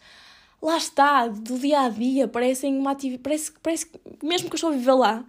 lá 0.60 0.76
está, 0.76 1.28
do 1.28 1.60
dia 1.60 1.82
a 1.82 1.90
dia, 1.90 2.28
parecem 2.28 2.76
uma 2.80 2.90
atividade. 2.90 3.22
Parece, 3.22 3.52
parece 3.62 3.92
mesmo 4.24 4.50
que 4.50 4.56
eu 4.56 4.58
estou 4.58 4.72
a 4.72 4.74
viver 4.74 4.94
lá, 4.94 5.24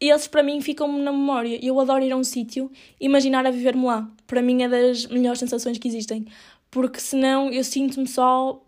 eles 0.00 0.26
para 0.26 0.42
mim 0.42 0.60
ficam-me 0.60 1.00
na 1.00 1.12
memória. 1.12 1.64
Eu 1.64 1.78
adoro 1.78 2.02
ir 2.02 2.10
a 2.10 2.16
um 2.16 2.24
sítio 2.24 2.68
e 3.00 3.06
imaginar 3.06 3.46
a 3.46 3.50
viver-me 3.52 3.84
lá. 3.84 4.10
Para 4.26 4.42
mim 4.42 4.64
é 4.64 4.68
das 4.68 5.06
melhores 5.06 5.38
sensações 5.38 5.78
que 5.78 5.86
existem. 5.86 6.26
Porque 6.68 6.98
senão 6.98 7.48
eu 7.52 7.62
sinto-me 7.62 8.08
só 8.08 8.60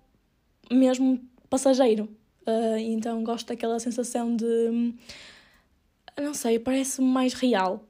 mesmo 0.70 1.20
passageiro. 1.50 2.08
Uh, 2.46 2.78
então 2.78 3.25
gosto 3.25 3.49
daquela 3.49 3.80
sensação 3.80 4.37
de. 4.37 4.94
Não 6.21 6.35
sei, 6.35 6.59
parece-me 6.59 7.09
mais 7.09 7.33
real. 7.33 7.85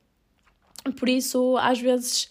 Por 0.99 1.09
isso, 1.09 1.57
às 1.59 1.81
vezes. 1.81 2.31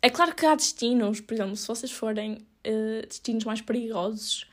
É 0.00 0.10
claro 0.10 0.34
que 0.34 0.44
há 0.44 0.54
destinos, 0.54 1.20
por 1.20 1.34
exemplo, 1.34 1.56
se 1.56 1.66
vocês 1.68 1.92
forem 1.92 2.44
uh, 2.66 3.06
destinos 3.06 3.44
mais 3.44 3.60
perigosos, 3.60 4.46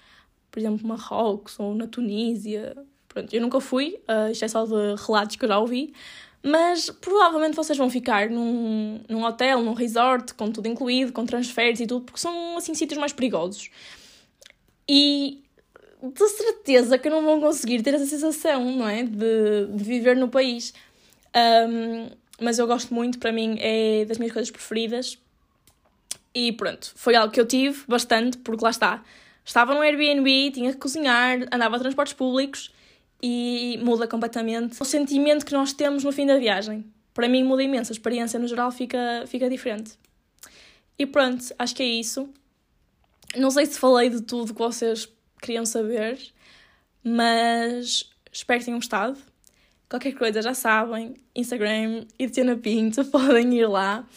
por 0.52 0.60
exemplo, 0.60 0.88
Marrocos 0.88 1.60
ou 1.60 1.74
na 1.74 1.88
Tunísia. 1.88 2.78
Pronto, 3.08 3.34
eu 3.34 3.42
nunca 3.42 3.60
fui, 3.60 4.00
uh, 4.08 4.32
isto 4.32 4.46
é 4.46 4.48
só 4.48 4.66
de 4.66 5.02
relatos 5.08 5.36
que 5.36 5.44
eu 5.44 5.50
já 5.50 5.58
ouvi, 5.58 5.94
mas 6.44 6.90
provavelmente 6.90 7.56
vocês 7.56 7.78
vão 7.78 7.90
ficar 7.90 8.30
num, 8.30 9.02
num 9.10 9.24
hotel, 9.24 9.64
num 9.64 9.74
resort, 9.74 10.34
com 10.36 10.52
tudo 10.52 10.68
incluído, 10.68 11.12
com 11.12 11.26
transferes 11.26 11.80
e 11.80 11.88
tudo, 11.88 12.06
porque 12.06 12.20
são 12.20 12.58
assim 12.58 12.74
sítios 12.76 13.00
mais 13.00 13.12
perigosos. 13.12 13.70
E 14.88 15.44
de 16.02 16.30
certeza 16.30 16.98
que 16.98 17.10
não 17.10 17.24
vão 17.24 17.42
conseguir 17.42 17.82
ter 17.82 17.94
essa 17.94 18.06
sensação, 18.06 18.72
não 18.72 18.88
é? 18.88 19.04
De, 19.04 19.68
de 19.74 19.84
viver 19.84 20.16
no 20.16 20.30
país. 20.30 20.74
Um, 21.36 22.10
mas 22.42 22.58
eu 22.58 22.66
gosto 22.66 22.94
muito, 22.94 23.20
para 23.20 23.32
mim 23.32 23.58
é 23.60 24.06
das 24.06 24.18
minhas 24.18 24.34
coisas 24.34 24.50
preferidas. 24.50 25.18
E 26.34 26.52
pronto, 26.54 26.94
foi 26.96 27.16
algo 27.16 27.34
que 27.34 27.40
eu 27.40 27.46
tive 27.46 27.84
bastante, 27.88 28.38
porque 28.38 28.64
lá 28.64 28.70
está. 28.70 29.04
Estava 29.44 29.74
no 29.74 29.82
Airbnb, 29.82 30.52
tinha 30.52 30.72
que 30.72 30.78
cozinhar, 30.78 31.40
andava 31.52 31.76
a 31.76 31.80
transportes 31.80 32.14
públicos 32.14 32.72
e 33.22 33.78
muda 33.84 34.08
completamente 34.08 34.82
o 34.82 34.86
sentimento 34.86 35.46
que 35.46 35.54
nós 35.54 35.74
temos 35.74 36.04
no 36.04 36.12
fim 36.12 36.26
da 36.26 36.38
viagem. 36.38 36.86
Para 37.14 37.28
mim 37.28 37.44
muda 37.44 37.64
imenso, 37.64 37.92
a 37.92 37.94
experiência 37.94 38.40
no 38.40 38.48
geral 38.48 38.72
fica, 38.72 39.26
fica 39.28 39.50
diferente. 39.50 39.94
E 40.98 41.06
pronto, 41.06 41.44
acho 41.58 41.76
que 41.76 41.84
é 41.84 41.86
isso. 41.86 42.30
Não 43.36 43.52
sei 43.52 43.66
se 43.66 43.78
falei 43.78 44.10
de 44.10 44.22
tudo 44.22 44.54
que 44.54 44.60
vocês 44.60 45.10
queriam 45.42 45.66
saber, 45.66 46.20
mas 47.04 48.10
espero 48.32 48.60
que 48.60 48.66
tenham 48.66 48.80
gostado. 48.80 49.18
Qualquer 49.90 50.14
coisa 50.14 50.42
já 50.42 50.54
sabem, 50.54 51.16
Instagram 51.36 52.06
e 52.18 52.30
Tiana 52.30 52.56
Pinto, 52.56 53.04
podem 53.10 53.54
ir 53.56 53.68
lá. 53.68 54.08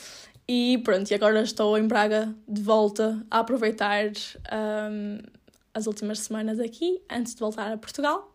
E 0.47 0.79
pronto, 0.85 1.11
e 1.11 1.15
agora 1.15 1.43
estou 1.43 1.79
em 1.79 1.87
Braga 1.87 2.35
de 2.47 2.61
volta 2.61 3.25
a 3.31 3.39
aproveitar 3.39 4.07
um, 4.53 5.19
as 5.73 5.87
últimas 5.87 6.19
semanas 6.19 6.61
aqui, 6.61 7.01
antes 7.11 7.35
de 7.35 7.41
voltar 7.41 7.73
a 7.73 7.79
Portugal 7.79 8.33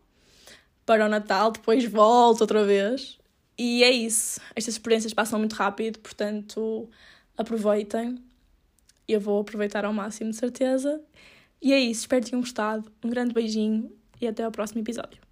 para 0.84 1.04
o 1.04 1.08
Natal, 1.08 1.52
depois 1.52 1.84
volto 1.84 2.40
outra 2.40 2.64
vez. 2.64 3.18
E 3.58 3.84
é 3.84 3.90
isso. 3.90 4.40
Estas 4.56 4.74
experiências 4.74 5.12
passam 5.12 5.38
muito 5.38 5.54
rápido, 5.54 5.98
portanto 5.98 6.88
aproveitem. 7.36 8.18
Eu 9.06 9.20
vou 9.20 9.40
aproveitar 9.40 9.84
ao 9.84 9.92
máximo, 9.92 10.30
de 10.30 10.36
certeza. 10.36 11.00
E 11.60 11.72
é 11.72 11.80
isso. 11.80 12.02
Espero 12.02 12.22
que 12.24 12.30
tenham 12.30 12.40
gostado. 12.40 12.90
Um 13.04 13.10
grande 13.10 13.34
beijinho 13.34 13.90
e 14.20 14.26
até 14.26 14.44
ao 14.44 14.52
próximo 14.52 14.80
episódio. 14.80 15.27